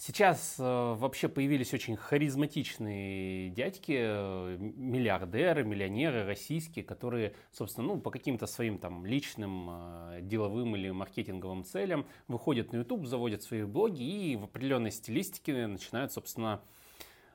[0.00, 8.12] Сейчас э, вообще появились очень харизматичные дядьки, э, миллиардеры, миллионеры российские, которые, собственно, ну, по
[8.12, 14.04] каким-то своим там личным, э, деловым или маркетинговым целям выходят на YouTube, заводят свои блоги
[14.04, 16.62] и в определенной стилистике начинают, собственно,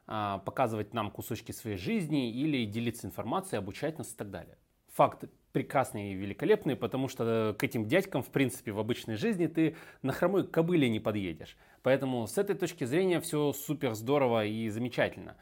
[0.08, 4.58] э, показывать нам кусочки своей жизни или делиться информацией, обучать нас и так далее.
[4.94, 9.78] Факт прекрасные и великолепные, потому что к этим дядькам, в принципе, в обычной жизни ты
[10.02, 11.56] на хромой кобыле не подъедешь.
[11.84, 15.38] Поэтому с этой точки зрения все супер здорово и замечательно.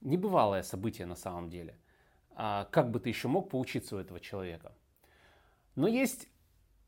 [0.00, 1.78] Небывалое событие на самом деле.
[2.32, 4.72] А как бы ты еще мог поучиться у этого человека?
[5.76, 6.28] Но есть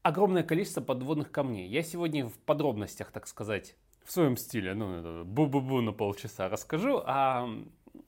[0.03, 1.69] огромное количество подводных камней.
[1.69, 7.49] Я сегодня в подробностях, так сказать, в своем стиле, ну, бу-бу-бу на полчаса расскажу, а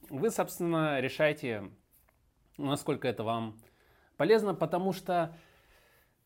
[0.08, 1.70] вы, собственно, решайте,
[2.58, 3.56] насколько это вам
[4.22, 5.34] полезно, потому что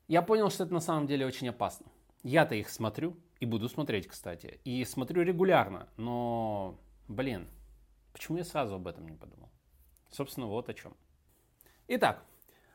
[0.06, 1.86] я понял, что это на самом деле очень опасно.
[2.22, 4.60] Я-то их смотрю, и буду смотреть, кстати.
[4.64, 5.88] И смотрю регулярно.
[5.96, 6.78] Но,
[7.08, 7.48] блин,
[8.12, 9.48] почему я сразу об этом не подумал?
[10.10, 10.94] Собственно, вот о чем.
[11.88, 12.22] Итак,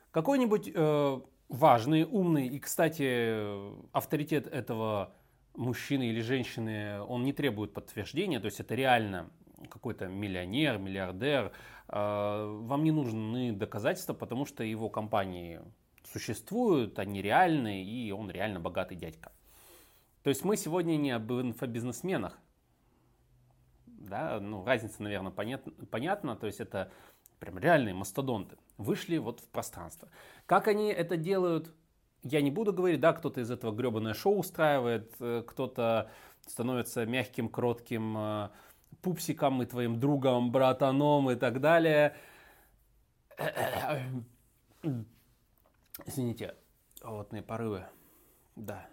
[0.09, 3.45] какой-нибудь э, важный, умный и, кстати,
[3.91, 5.13] авторитет этого
[5.53, 9.29] мужчины или женщины, он не требует подтверждения, то есть это реально
[9.71, 11.51] какой-то миллионер, миллиардер,
[11.87, 15.61] э, вам не нужны доказательства, потому что его компании
[16.11, 19.31] существуют, они реальны, и он реально богатый дядька.
[20.23, 22.37] То есть мы сегодня не об инфобизнесменах.
[23.85, 26.35] Да, ну, разница, наверное, понят, понятна.
[26.35, 26.91] То есть это
[27.39, 28.57] прям реальные мастодонты.
[28.77, 30.09] Вышли вот в пространство.
[30.45, 31.71] Как они это делают,
[32.23, 32.99] я не буду говорить.
[32.99, 36.11] Да, кто-то из этого гребаное шоу устраивает, э, кто-то
[36.45, 38.49] становится мягким, кротким э,
[39.01, 42.15] пупсиком и твоим другом, братаном и так далее.
[46.05, 46.55] Извините,
[47.01, 47.85] животные порывы.
[48.55, 48.87] Да,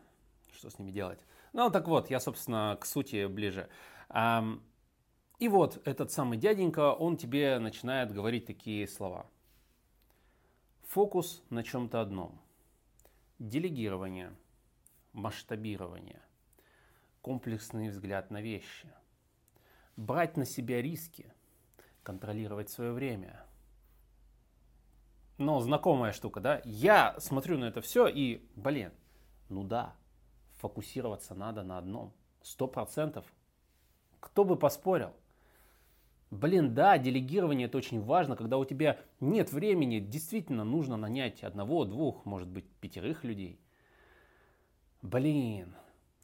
[0.53, 1.25] что с ними делать.
[1.53, 3.69] Ну, так вот, я, собственно, к сути ближе.
[5.39, 9.27] И вот этот самый дяденька, он тебе начинает говорить такие слова.
[10.89, 12.41] Фокус на чем-то одном.
[13.39, 14.35] Делегирование,
[15.13, 16.21] масштабирование,
[17.21, 18.93] комплексный взгляд на вещи.
[19.99, 21.27] Брать на себя риски,
[22.05, 23.45] контролировать свое время.
[25.39, 26.63] Но знакомая штука, да?
[26.65, 28.93] Я смотрю на это все и, блин,
[29.49, 29.97] ну да,
[30.59, 32.15] фокусироваться надо на одном.
[32.43, 33.27] Сто процентов.
[34.21, 35.17] Кто бы поспорил?
[36.31, 41.85] Блин, да, делегирование это очень важно, когда у тебя нет времени, действительно нужно нанять одного,
[41.85, 43.61] двух, может быть, пятерых людей.
[45.03, 45.75] Блин,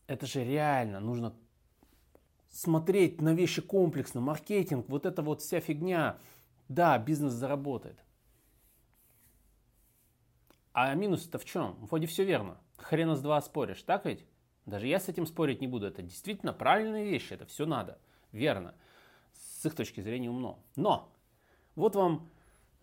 [0.07, 1.35] это же реально, нужно
[2.55, 6.19] смотреть на вещи комплексно, маркетинг, вот эта вот вся фигня.
[6.69, 7.99] Да, бизнес заработает.
[10.73, 11.77] А минус-то в чем?
[11.87, 12.59] Вроде все верно.
[12.79, 14.25] Хрена с два споришь, так ведь?
[14.67, 15.87] Даже я с этим спорить не буду.
[15.87, 17.99] Это действительно правильные вещи, это все надо.
[18.33, 18.75] Верно.
[19.33, 20.59] С их точки зрения умно.
[20.77, 21.13] Но,
[21.75, 22.31] вот вам,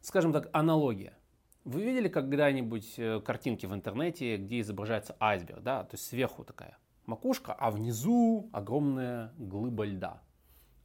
[0.02, 1.18] скажем так, аналогия.
[1.64, 5.84] Вы видели когда-нибудь э, картинки в интернете, где изображается айсберг, да?
[5.84, 10.22] То есть сверху такая макушка, а внизу огромная глыба льда.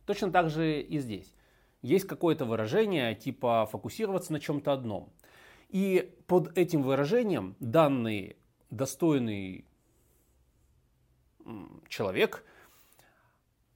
[0.06, 1.34] Точно так же и здесь.
[1.82, 5.12] Есть какое-то выражение типа фокусироваться на чем-то одном.
[5.68, 8.36] И под этим выражением данный
[8.70, 9.66] достойный
[11.88, 12.44] человек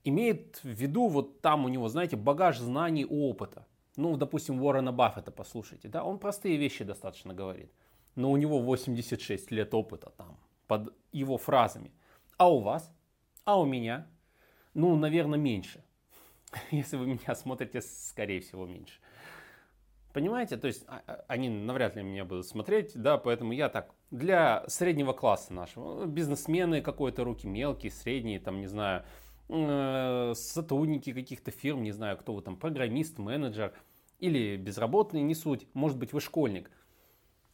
[0.03, 3.65] имеет в виду, вот там у него, знаете, багаж знаний, опыта.
[3.97, 7.71] Ну, допустим, Уоррена Баффета послушайте, да, он простые вещи достаточно говорит.
[8.15, 10.37] Но у него 86 лет опыта там,
[10.67, 11.91] под его фразами.
[12.41, 12.91] А у вас?
[13.45, 14.07] А у меня?
[14.73, 15.83] Ну, наверное, меньше.
[16.71, 18.95] Если вы меня смотрите, скорее всего, меньше.
[20.11, 20.57] Понимаете?
[20.57, 24.67] То есть а, а, они навряд ли меня будут смотреть, да, поэтому я так, для
[24.67, 29.03] среднего класса нашего, бизнесмены какой-то руки, мелкие, средние, там, не знаю,
[29.47, 33.71] э, сотрудники каких-то фирм, не знаю, кто вы там, программист, менеджер
[34.17, 36.71] или безработный, не суть, может быть, вы школьник.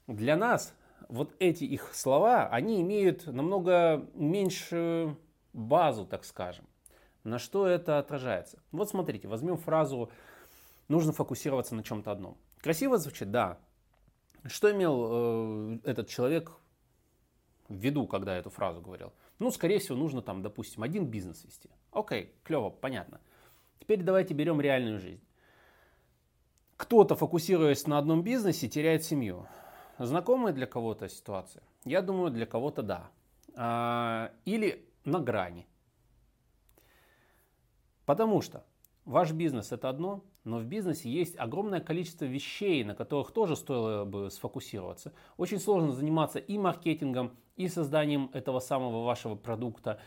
[0.07, 0.73] Для нас
[1.09, 5.17] вот эти их слова, они имеют намного меньшую
[5.53, 6.65] базу, так скажем.
[7.23, 8.59] На что это отражается?
[8.71, 10.09] Вот смотрите, возьмем фразу
[10.87, 12.37] «нужно фокусироваться на чем-то одном».
[12.61, 13.57] Красиво звучит, да.
[14.45, 16.51] Что имел э, этот человек
[17.67, 19.13] в виду, когда эту фразу говорил?
[19.39, 21.69] Ну, скорее всего, нужно там, допустим, один бизнес вести.
[21.91, 23.19] Окей, клево, понятно.
[23.79, 25.23] Теперь давайте берем реальную жизнь.
[26.77, 29.47] Кто-то, фокусируясь на одном бизнесе, теряет семью.
[29.99, 31.63] Знакомая для кого-то ситуация?
[31.83, 33.09] Я думаю, для кого-то да.
[33.55, 35.67] А, или на грани.
[38.05, 38.63] Потому что
[39.05, 44.05] ваш бизнес это одно, но в бизнесе есть огромное количество вещей, на которых тоже стоило
[44.05, 45.13] бы сфокусироваться.
[45.37, 49.99] Очень сложно заниматься и маркетингом, и созданием этого самого вашего продукта,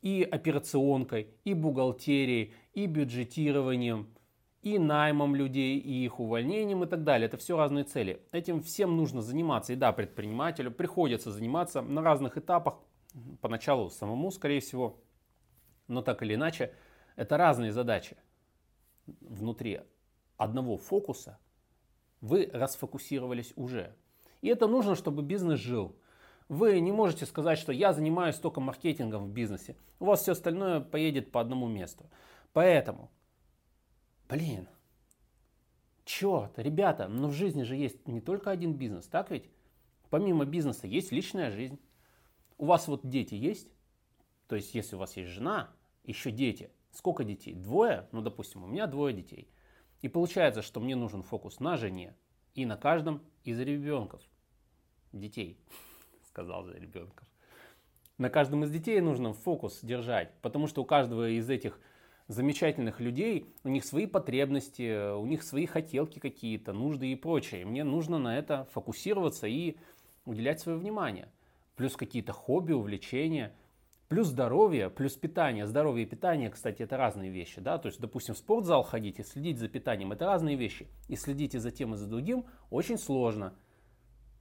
[0.00, 4.08] и операционкой, и бухгалтерией, и бюджетированием,
[4.62, 7.26] и наймом людей, и их увольнением и так далее.
[7.26, 8.22] Это все разные цели.
[8.30, 9.72] Этим всем нужно заниматься.
[9.72, 12.78] И да, предпринимателю приходится заниматься на разных этапах.
[13.40, 15.00] Поначалу самому, скорее всего.
[15.88, 16.72] Но так или иначе,
[17.16, 18.16] это разные задачи.
[19.20, 19.80] Внутри
[20.36, 21.38] одного фокуса
[22.20, 23.96] вы расфокусировались уже.
[24.42, 25.96] И это нужно, чтобы бизнес жил.
[26.48, 29.76] Вы не можете сказать, что я занимаюсь только маркетингом в бизнесе.
[29.98, 32.04] У вас все остальное поедет по одному месту.
[32.52, 33.10] Поэтому
[34.32, 34.66] Блин,
[36.06, 39.50] черт, ребята, но в жизни же есть не только один бизнес, так ведь?
[40.08, 41.78] Помимо бизнеса есть личная жизнь.
[42.56, 43.68] У вас вот дети есть?
[44.48, 45.70] То есть, если у вас есть жена,
[46.04, 46.70] еще дети.
[46.92, 47.52] Сколько детей?
[47.52, 48.08] Двое?
[48.10, 49.50] Ну, допустим, у меня двое детей.
[50.00, 52.16] И получается, что мне нужен фокус на жене
[52.54, 54.22] и на каждом из ребенков.
[55.12, 55.58] Детей,
[56.22, 57.28] сказал за ребенков.
[58.16, 61.78] На каждом из детей нужно фокус держать, потому что у каждого из этих
[62.28, 67.64] замечательных людей, у них свои потребности, у них свои хотелки какие-то, нужды и прочее.
[67.64, 69.76] Мне нужно на это фокусироваться и
[70.24, 71.28] уделять свое внимание.
[71.76, 73.54] Плюс какие-то хобби, увлечения,
[74.08, 75.66] плюс здоровье, плюс питание.
[75.66, 77.60] Здоровье и питание, кстати, это разные вещи.
[77.60, 77.78] Да?
[77.78, 80.86] То есть, допустим, в спортзал ходить и следить за питанием, это разные вещи.
[81.08, 83.54] И следить и за тем, и за другим очень сложно.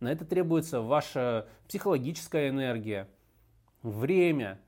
[0.01, 3.07] На это требуется ваша психологическая энергия,
[3.83, 4.60] время,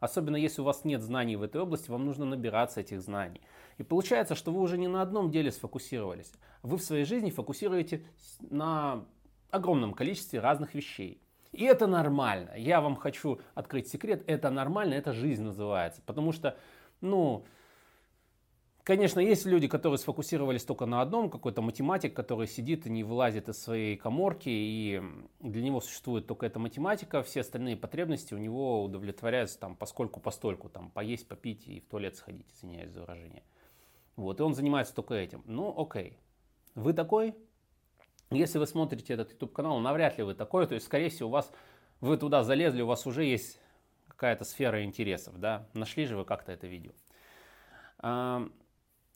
[0.00, 3.40] Особенно если у вас нет знаний в этой области, вам нужно набираться этих знаний.
[3.78, 6.32] И получается, что вы уже не на одном деле сфокусировались.
[6.62, 8.04] Вы в своей жизни фокусируете
[8.40, 9.04] на
[9.50, 11.20] огромном количестве разных вещей.
[11.52, 12.52] И это нормально.
[12.56, 14.22] Я вам хочу открыть секрет.
[14.26, 16.02] Это нормально, это жизнь называется.
[16.04, 16.56] Потому что,
[17.00, 17.44] ну,
[18.88, 23.50] Конечно, есть люди, которые сфокусировались только на одном, какой-то математик, который сидит и не вылазит
[23.50, 25.02] из своей коморки, и
[25.40, 30.70] для него существует только эта математика, все остальные потребности у него удовлетворяются там поскольку постольку,
[30.70, 33.42] там поесть, попить и в туалет сходить, извиняюсь за выражение.
[34.16, 35.42] Вот, и он занимается только этим.
[35.44, 36.16] Ну, окей.
[36.74, 37.34] Вы такой?
[38.30, 41.32] Если вы смотрите этот YouTube канал, навряд ли вы такой, то есть, скорее всего, у
[41.32, 41.52] вас,
[42.00, 43.60] вы туда залезли, у вас уже есть
[44.06, 46.92] какая-то сфера интересов, да, нашли же вы как-то это видео.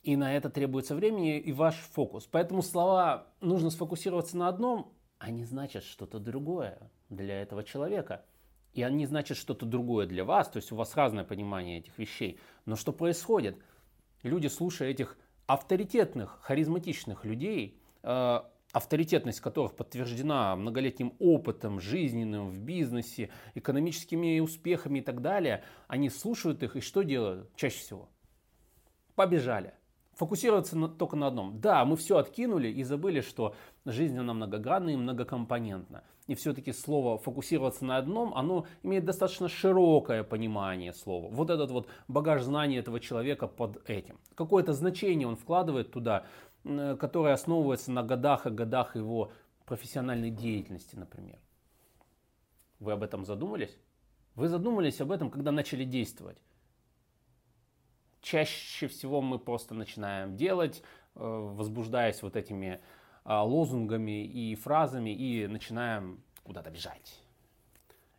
[0.03, 2.29] И на это требуется времени и ваш фокус.
[2.31, 8.25] Поэтому слова «нужно сфокусироваться на одном», они значат что-то другое для этого человека.
[8.73, 12.41] И они значат что-то другое для вас, то есть у вас разное понимание этих вещей.
[12.65, 13.57] Но что происходит?
[14.23, 15.17] Люди, слушая этих
[15.47, 18.41] авторитетных, харизматичных людей, э,
[18.73, 26.63] авторитетность которых подтверждена многолетним опытом жизненным в бизнесе, экономическими успехами и так далее, они слушают
[26.65, 28.09] их и что делают чаще всего?
[29.15, 29.75] Побежали
[30.15, 31.61] фокусироваться на, только на одном.
[31.61, 33.55] Да, мы все откинули и забыли, что
[33.85, 36.05] жизнь она многогранна и многокомпонентна.
[36.29, 41.29] И все-таки слово фокусироваться на одном, оно имеет достаточно широкое понимание слова.
[41.29, 44.21] Вот этот вот багаж знаний этого человека под этим.
[44.35, 46.25] Какое-то значение он вкладывает туда,
[46.63, 49.33] которое основывается на годах и годах его
[49.67, 51.39] профессиональной деятельности, например.
[52.79, 53.77] Вы об этом задумались?
[54.35, 56.39] Вы задумались об этом, когда начали действовать
[58.23, 60.83] чаще всего мы просто начинаем делать,
[61.15, 62.81] э, возбуждаясь вот этими
[63.25, 67.21] а, лозунгами и фразами и начинаем куда-то бежать.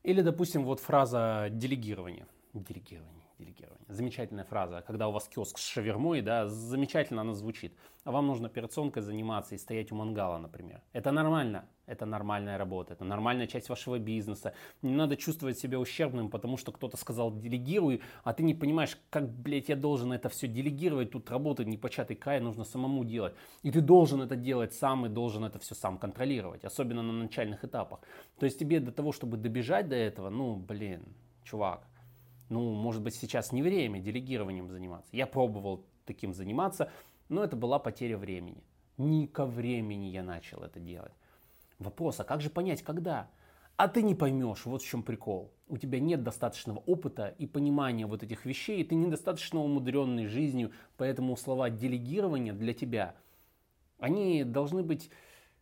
[0.03, 2.27] Или, допустим, вот фраза делегирования.
[2.53, 3.85] Делегирование делегирование.
[3.87, 4.83] Замечательная фраза.
[4.85, 7.73] Когда у вас киоск с шавермой, да, замечательно она звучит.
[8.03, 10.81] А вам нужно операционкой заниматься и стоять у мангала, например.
[10.91, 11.65] Это нормально.
[11.85, 12.93] Это нормальная работа.
[12.93, 14.53] Это нормальная часть вашего бизнеса.
[14.81, 19.29] Не надо чувствовать себя ущербным, потому что кто-то сказал делегируй, а ты не понимаешь, как,
[19.29, 21.11] блядь, я должен это все делегировать.
[21.11, 23.35] Тут работает непочатый край, нужно самому делать.
[23.63, 26.65] И ты должен это делать сам и должен это все сам контролировать.
[26.65, 27.99] Особенно на начальных этапах.
[28.39, 31.03] То есть тебе до того, чтобы добежать до этого, ну, блин,
[31.43, 31.87] чувак,
[32.53, 35.09] ну, может быть, сейчас не время делегированием заниматься.
[35.11, 36.91] Я пробовал таким заниматься,
[37.27, 38.63] но это была потеря времени.
[38.97, 41.13] Не ко времени я начал это делать.
[41.79, 43.27] Вопрос, а как же понять, когда?
[43.75, 45.51] А ты не поймешь, вот в чем прикол.
[45.67, 50.71] У тебя нет достаточного опыта и понимания вот этих вещей, и ты недостаточно умудренный жизнью,
[50.95, 53.15] поэтому слова делегирования для тебя,
[53.97, 55.09] они должны быть,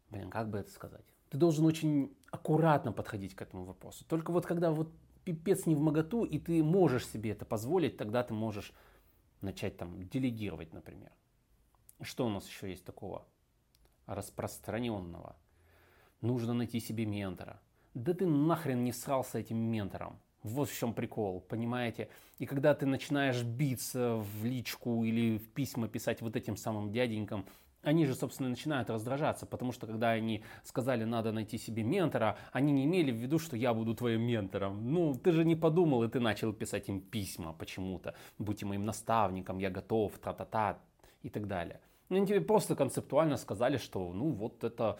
[0.09, 1.05] блин, как бы это сказать?
[1.29, 4.03] Ты должен очень аккуратно подходить к этому вопросу.
[4.09, 4.91] Только вот когда вот
[5.23, 8.73] пипец не в моготу, и ты можешь себе это позволить, тогда ты можешь
[9.41, 11.11] начать там делегировать, например.
[12.01, 13.25] Что у нас еще есть такого
[14.05, 15.35] распространенного?
[16.21, 17.61] Нужно найти себе ментора.
[17.93, 20.19] Да ты нахрен не срался этим ментором.
[20.43, 22.09] Вот в чем прикол, понимаете?
[22.39, 27.45] И когда ты начинаешь биться в личку или в письма писать вот этим самым дяденькам,
[27.83, 32.71] они же, собственно, начинают раздражаться, потому что когда они сказали, надо найти себе ментора, они
[32.71, 34.91] не имели в виду, что я буду твоим ментором.
[34.91, 38.13] Ну, ты же не подумал, и ты начал писать им письма почему-то.
[38.37, 40.79] Будьте моим наставником, я готов, тра-та-та
[41.23, 41.79] и так далее.
[42.09, 44.99] Ну, они тебе просто концептуально сказали, что, ну, вот это,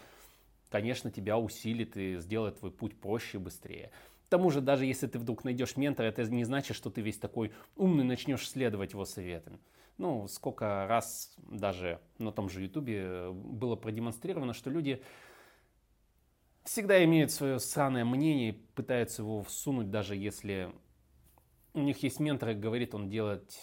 [0.69, 3.91] конечно, тебя усилит и сделает твой путь проще и быстрее.
[4.31, 7.17] К тому же, даже если ты вдруг найдешь ментора, это не значит, что ты весь
[7.17, 9.59] такой умный начнешь следовать его советам.
[9.97, 15.03] Ну, сколько раз даже на том же Ютубе было продемонстрировано, что люди
[16.63, 20.71] всегда имеют свое сраное мнение пытаются его всунуть, даже если
[21.73, 23.59] у них есть ментор и говорит он делать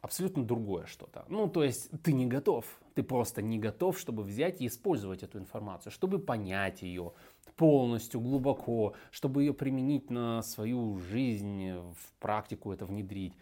[0.00, 1.24] абсолютно другое что-то.
[1.28, 2.66] Ну, то есть ты не готов.
[2.94, 7.14] Ты просто не готов, чтобы взять и использовать эту информацию, чтобы понять ее
[7.52, 13.34] полностью, глубоко, чтобы ее применить на свою жизнь, в практику это внедрить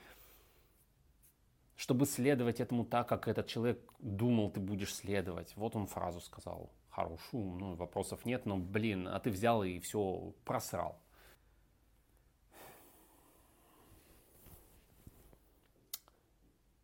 [1.82, 5.52] чтобы следовать этому так, как этот человек думал, ты будешь следовать.
[5.56, 10.32] Вот он фразу сказал хорошую, ну, вопросов нет, но, блин, а ты взял и все
[10.44, 11.00] просрал.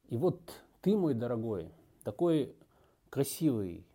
[0.09, 0.41] И вот
[0.81, 1.71] ты, мой дорогой,
[2.03, 2.57] такой
[3.09, 3.87] красивый,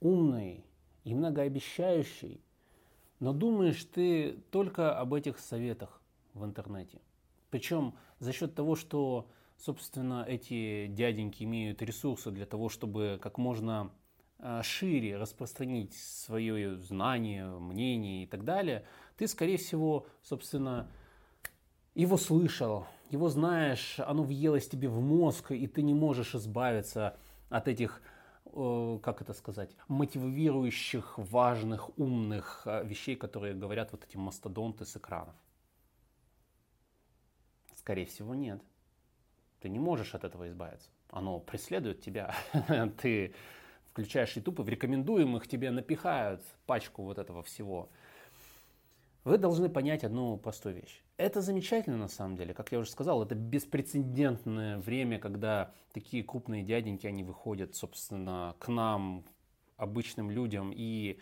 [0.00, 0.64] умный
[1.04, 2.40] и многообещающий,
[3.22, 6.02] но думаешь ты только об этих советах
[6.34, 7.00] в интернете.
[7.50, 13.92] Причем за счет того, что собственно, эти дяденьки имеют ресурсы для того, чтобы как можно
[14.40, 18.84] а, шире распространить свое знание, мнение и так далее,
[19.16, 20.88] ты, скорее всего, собственно,
[21.94, 27.16] его слышал, его знаешь, оно въелось тебе в мозг, и ты не можешь избавиться
[27.50, 28.02] от этих,
[28.52, 35.34] как это сказать, мотивирующих, важных, умных а, вещей, которые говорят вот эти мастодонты с экранов.
[37.74, 38.62] Скорее всего, нет.
[39.60, 40.90] Ты не можешь от этого избавиться.
[41.08, 42.34] Оно преследует тебя.
[43.00, 43.34] Ты
[43.92, 47.90] включаешь YouTube и в рекомендуемых тебе напихают пачку вот этого всего.
[49.24, 51.00] Вы должны понять одну простую вещь.
[51.16, 56.64] Это замечательно на самом деле, как я уже сказал, это беспрецедентное время, когда такие крупные
[56.64, 59.24] дяденьки, они выходят, собственно, к нам,
[59.76, 61.20] обычным людям, и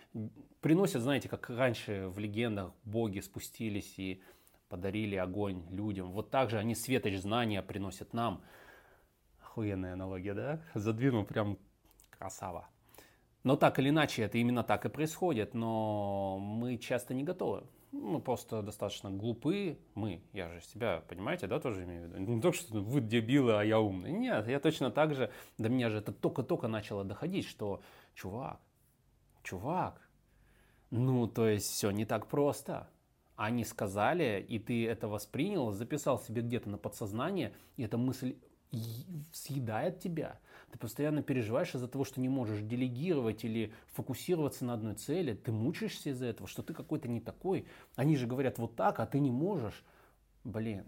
[0.60, 4.22] приносят, знаете, как раньше в легендах боги спустились и
[4.70, 6.12] подарили огонь людям.
[6.12, 8.42] Вот так же они светоч знания приносят нам.
[9.42, 10.62] Охуенная аналогия, да?
[10.74, 11.58] Задвинул прям
[12.10, 12.68] красава.
[13.42, 17.64] Но так или иначе, это именно так и происходит, но мы часто не готовы.
[17.92, 19.78] Мы просто достаточно глупы.
[19.94, 22.18] Мы, я же себя, понимаете, да, тоже имею в виду.
[22.18, 24.12] Не то, что вы дебилы, а я умный.
[24.12, 27.82] Нет, я точно так же, до меня же это только-только начало доходить, что,
[28.14, 28.60] чувак,
[29.42, 30.00] чувак,
[30.90, 32.88] ну, то есть все не так просто
[33.40, 38.36] они сказали, и ты это воспринял, записал себе где-то на подсознание, и эта мысль
[39.32, 40.38] съедает тебя.
[40.70, 45.34] Ты постоянно переживаешь из-за того, что не можешь делегировать или фокусироваться на одной цели.
[45.34, 47.66] Ты мучаешься из-за этого, что ты какой-то не такой.
[47.96, 49.84] Они же говорят вот так, а ты не можешь.
[50.44, 50.84] Блин,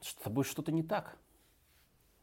[0.00, 1.18] с тобой что-то не так.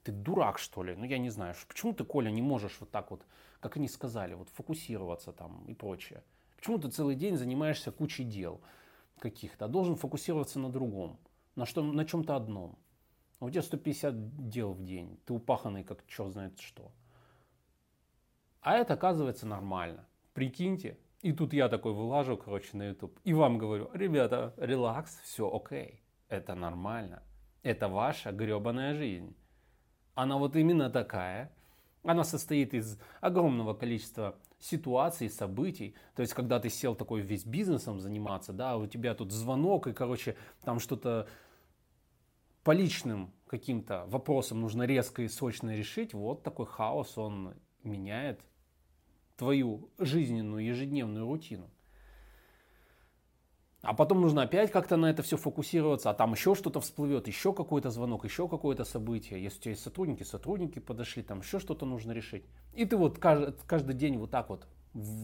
[0.03, 0.95] Ты дурак, что ли?
[0.95, 1.53] Ну, я не знаю.
[1.67, 3.25] Почему ты, Коля, не можешь вот так вот,
[3.59, 6.23] как они сказали, вот фокусироваться там и прочее?
[6.55, 8.61] Почему ты целый день занимаешься кучей дел?
[9.21, 11.17] каких-то, а должен фокусироваться на другом,
[11.55, 12.77] на, что, на чем-то одном.
[13.41, 16.91] А у тебя 150 дел в день, ты упаханный как черт знает что.
[18.61, 20.05] А это оказывается нормально.
[20.33, 20.99] Прикиньте.
[21.23, 23.19] И тут я такой вылажу, короче, на YouTube.
[23.23, 26.03] И вам говорю, ребята, релакс, все окей.
[26.29, 27.23] Это нормально.
[27.63, 29.35] Это ваша гребаная жизнь.
[30.13, 31.51] Она вот именно такая.
[32.03, 35.95] Она состоит из огромного количества ситуаций, событий.
[36.15, 39.93] То есть, когда ты сел такой весь бизнесом заниматься, да, у тебя тут звонок, и,
[39.93, 41.27] короче, там что-то
[42.63, 48.41] по личным каким-то вопросам нужно резко и срочно решить, вот такой хаос, он меняет
[49.35, 51.69] твою жизненную ежедневную рутину.
[53.81, 57.51] А потом нужно опять как-то на это все фокусироваться, а там еще что-то всплывет, еще
[57.51, 59.41] какой-то звонок, еще какое-то событие.
[59.41, 62.45] Если у тебя есть сотрудники, сотрудники подошли, там еще что-то нужно решить.
[62.75, 64.67] И ты вот каждый, каждый день вот так вот,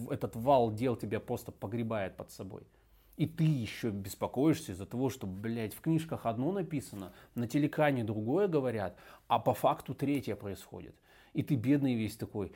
[0.10, 2.63] этот вал дел тебя просто погребает под собой.
[3.17, 8.47] И ты еще беспокоишься из-за того, что, блядь, в книжках одно написано, на телекане другое
[8.47, 8.95] говорят,
[9.27, 10.95] а по факту третье происходит.
[11.33, 12.51] И ты бедный весь такой,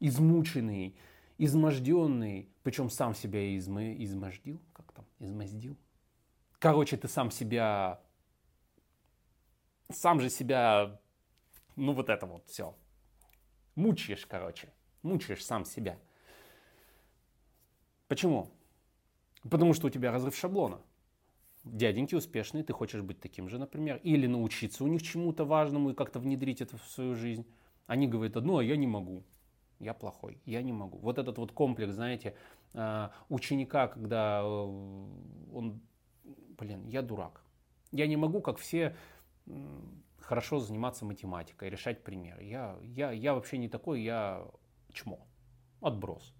[0.00, 0.94] измученный,
[1.38, 3.78] изможденный, причем сам себя изм...
[3.78, 5.78] измождил, как там, измоздил.
[6.58, 7.98] Короче, ты сам себя,
[9.90, 11.00] сам же себя,
[11.74, 12.76] ну вот это вот все,
[13.76, 14.68] мучаешь, короче,
[15.02, 15.98] мучаешь сам себя.
[18.08, 18.50] Почему?
[19.48, 20.80] Потому что у тебя разрыв шаблона.
[21.64, 25.94] Дяденьки успешные, ты хочешь быть таким же, например, или научиться у них чему-то важному и
[25.94, 27.46] как-то внедрить это в свою жизнь.
[27.86, 29.24] Они говорят одно, а я не могу.
[29.78, 30.98] я плохой, я не могу.
[30.98, 32.34] Вот этот вот комплекс, знаете,
[32.74, 34.46] э, ученика, когда э,
[35.52, 35.80] он,
[36.58, 37.44] блин, я дурак.
[37.90, 38.96] Я не могу, как все,
[40.18, 42.44] хорошо заниматься математикой, решать примеры.
[42.44, 44.46] Я, я, я вообще не такой, я
[44.92, 45.26] чмо,
[45.80, 46.32] отброс.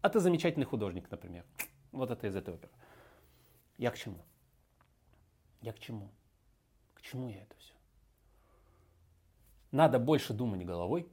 [0.00, 1.44] А ты замечательный художник, например.
[1.92, 2.72] Вот это из этой оперы.
[3.76, 4.18] Я к чему?
[5.60, 6.10] Я к чему?
[6.94, 7.74] К чему я это все?
[9.70, 11.08] Надо больше думать головой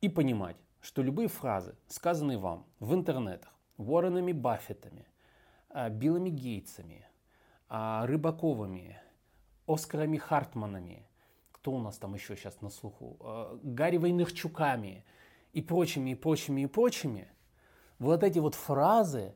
[0.00, 5.06] и понимать, что любые фразы, сказанные вам в интернетах, Уорренами Баффетами,
[5.68, 7.06] а, Биллами Гейтсами,
[7.68, 9.00] а, Рыбаковыми,
[9.66, 11.06] Оскарами Хартманами,
[11.50, 15.04] кто у нас там еще сейчас на слуху, а, Гарри Вайнерчуками
[15.52, 17.28] и прочими, и прочими, и прочими,
[17.98, 19.34] вот эти вот фразы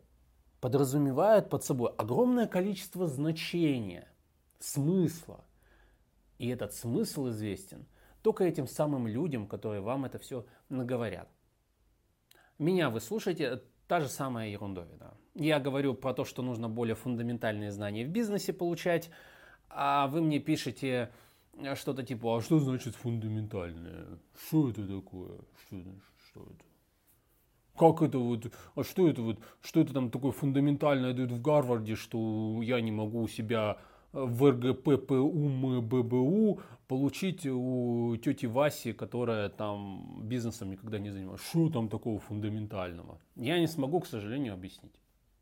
[0.60, 4.08] подразумевают под собой огромное количество значения,
[4.58, 5.44] смысла.
[6.38, 7.86] И этот смысл известен
[8.22, 11.28] только этим самым людям, которые вам это все наговорят.
[12.58, 15.14] Меня вы слушаете, та же самая ерундовина.
[15.34, 19.10] Я говорю про то, что нужно более фундаментальные знания в бизнесе получать,
[19.68, 21.12] а вы мне пишете
[21.74, 24.18] что-то типа, а что значит фундаментальное?
[24.48, 25.38] Что это такое?
[25.66, 25.76] Что,
[26.28, 26.67] что это?
[27.78, 31.94] Как это вот, а что это вот, что это там такое фундаментальное дают в Гарварде,
[31.94, 33.78] что я не могу себя
[34.12, 41.42] в РГППУ, ББУ получить у тети Васи, которая там бизнесом никогда не занималась.
[41.42, 43.20] Что там такого фундаментального?
[43.36, 44.94] Я не смогу, к сожалению, объяснить.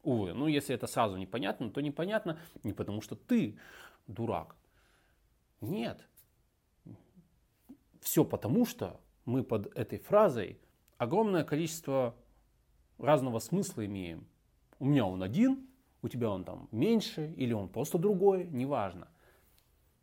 [0.03, 3.59] Увы, ну если это сразу непонятно, то непонятно не потому, что ты
[4.07, 4.57] дурак.
[5.61, 6.07] Нет.
[8.01, 10.59] Все потому, что мы под этой фразой
[10.99, 12.15] огромное количество
[12.99, 14.27] разного смысла имеем.
[14.79, 15.67] У меня он один,
[16.03, 19.09] у тебя он там меньше, или он просто другой, неважно.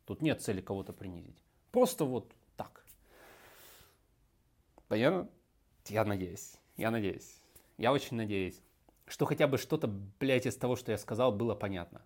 [0.06, 1.38] Тут нет цели кого-то принизить.
[1.72, 2.86] Просто вот так.
[4.88, 5.30] Понятно?
[5.88, 6.56] Я надеюсь.
[6.78, 7.42] Я надеюсь.
[7.78, 8.62] Я очень надеюсь,
[9.08, 12.02] что хотя бы что-то, блядь, из того, что я сказал, было понятно.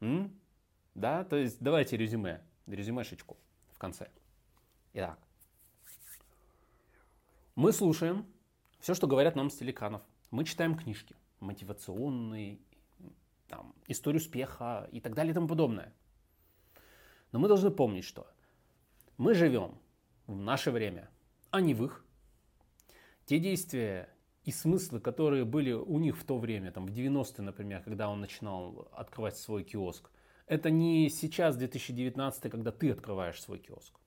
[0.00, 0.38] М?
[0.94, 1.24] Да?
[1.24, 2.40] То есть давайте резюме.
[2.66, 3.36] Резюмешечку
[3.72, 4.08] в конце.
[4.92, 5.18] Итак.
[7.54, 8.26] Мы слушаем
[8.82, 10.02] все, что говорят нам с телеканов.
[10.32, 12.58] Мы читаем книжки мотивационные,
[13.46, 15.94] там, историю успеха и так далее и тому подобное.
[17.30, 18.26] Но мы должны помнить, что
[19.18, 19.78] мы живем
[20.26, 21.10] в наше время,
[21.50, 22.04] а не в их.
[23.24, 24.08] Те действия
[24.42, 28.20] и смыслы, которые были у них в то время, там, в 90-е, например, когда он
[28.20, 30.10] начинал открывать свой киоск,
[30.46, 34.01] это не сейчас, 2019, когда ты открываешь свой киоск.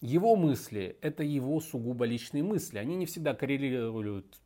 [0.00, 2.78] Его мысли– это его сугубо личные мысли.
[2.78, 4.40] Они не всегда коррелируют,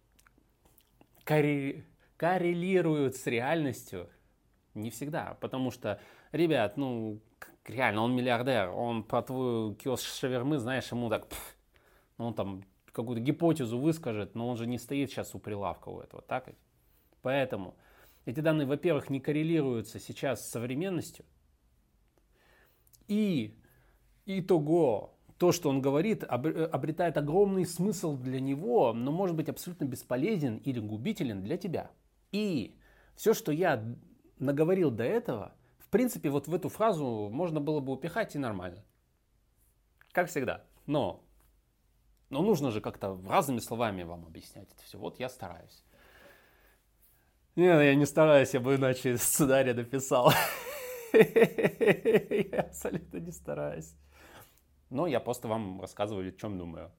[1.23, 1.85] корре,
[2.17, 4.11] коррелируют с реальностью.
[4.75, 5.37] Не всегда.
[5.41, 6.01] Потому что,
[6.33, 7.21] ребят, ну,
[7.67, 8.71] реально, он миллиардер.
[8.71, 11.29] Он про твою киоск шавермы, знаешь, ему так...
[11.29, 11.57] Пфф,
[12.19, 16.01] ну, он там какую-то гипотезу выскажет, но он же не стоит сейчас у прилавка у
[16.01, 16.49] этого, так?
[17.23, 17.77] Поэтому
[18.25, 21.25] эти данные, во-первых, не коррелируются сейчас с современностью.
[23.07, 23.57] И
[24.27, 30.59] итого то, что он говорит, обретает огромный смысл для него, но может быть абсолютно бесполезен
[30.59, 31.91] или губителен для тебя.
[32.31, 32.77] И
[33.17, 33.85] все, что я
[34.39, 38.85] наговорил до этого, в принципе, вот в эту фразу можно было бы упихать и нормально.
[40.13, 40.65] Как всегда.
[40.87, 41.25] Но,
[42.31, 44.99] но нужно же как-то разными словами вам объяснять это все.
[44.99, 45.85] Вот я стараюсь.
[47.57, 50.33] Нет, я не стараюсь, я бы иначе сценарий написал.
[51.13, 53.95] Я абсолютно не стараюсь.
[54.91, 56.93] Но я просто вам рассказываю, о чем думаю.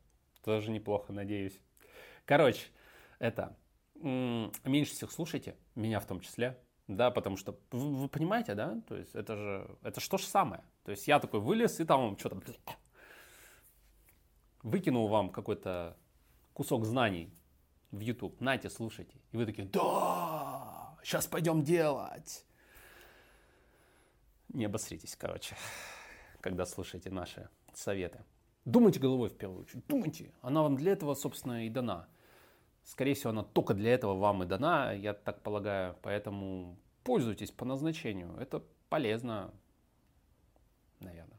[0.43, 1.59] Тоже неплохо, надеюсь.
[2.25, 2.67] Короче,
[3.19, 3.55] это
[3.95, 6.59] меньше всех слушайте, меня в том числе.
[6.87, 8.79] Да, потому что вы, вы понимаете, да?
[8.87, 10.63] То есть это же это что же самое.
[10.83, 12.41] То есть я такой вылез и там что-то
[14.61, 15.97] выкинул вам какой-то
[16.53, 17.33] кусок знаний
[17.91, 18.39] в YouTube.
[18.39, 19.15] Нате, слушайте.
[19.31, 22.45] И вы такие, да, сейчас пойдем делать.
[24.49, 25.55] Не обосритесь, короче,
[26.41, 28.23] когда слушаете наши советы.
[28.65, 30.33] Думайте головой в первую очередь, думайте.
[30.41, 32.07] Она вам для этого, собственно, и дана.
[32.83, 35.95] Скорее всего, она только для этого вам и дана, я так полагаю.
[36.01, 38.35] Поэтому пользуйтесь по назначению.
[38.39, 39.53] Это полезно,
[40.99, 41.34] наверное.